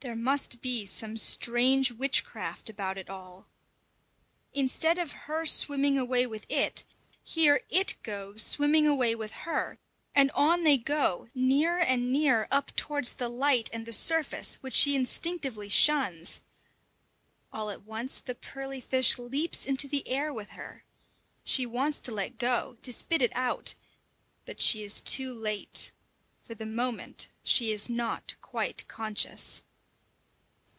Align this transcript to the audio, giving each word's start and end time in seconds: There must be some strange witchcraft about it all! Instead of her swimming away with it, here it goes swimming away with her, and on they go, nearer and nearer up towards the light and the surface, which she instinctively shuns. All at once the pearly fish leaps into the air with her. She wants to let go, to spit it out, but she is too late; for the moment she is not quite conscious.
There 0.00 0.14
must 0.14 0.62
be 0.62 0.86
some 0.86 1.16
strange 1.16 1.90
witchcraft 1.90 2.70
about 2.70 2.96
it 2.96 3.10
all! 3.10 3.48
Instead 4.54 4.98
of 5.00 5.10
her 5.26 5.44
swimming 5.44 5.98
away 5.98 6.28
with 6.28 6.46
it, 6.48 6.84
here 7.24 7.62
it 7.70 7.96
goes 8.04 8.40
swimming 8.44 8.86
away 8.86 9.16
with 9.16 9.32
her, 9.32 9.80
and 10.14 10.30
on 10.30 10.62
they 10.62 10.78
go, 10.78 11.26
nearer 11.34 11.80
and 11.80 12.12
nearer 12.12 12.46
up 12.52 12.70
towards 12.76 13.14
the 13.14 13.28
light 13.28 13.68
and 13.72 13.84
the 13.84 13.92
surface, 13.92 14.62
which 14.62 14.76
she 14.76 14.94
instinctively 14.94 15.68
shuns. 15.68 16.42
All 17.52 17.68
at 17.68 17.82
once 17.82 18.20
the 18.20 18.36
pearly 18.36 18.80
fish 18.80 19.18
leaps 19.18 19.64
into 19.64 19.88
the 19.88 20.06
air 20.06 20.32
with 20.32 20.50
her. 20.50 20.84
She 21.42 21.66
wants 21.66 21.98
to 22.00 22.14
let 22.14 22.38
go, 22.38 22.76
to 22.82 22.92
spit 22.92 23.22
it 23.22 23.32
out, 23.34 23.74
but 24.44 24.60
she 24.60 24.84
is 24.84 25.00
too 25.00 25.34
late; 25.34 25.90
for 26.44 26.54
the 26.54 26.64
moment 26.64 27.26
she 27.42 27.72
is 27.72 27.90
not 27.90 28.36
quite 28.40 28.86
conscious. 28.86 29.62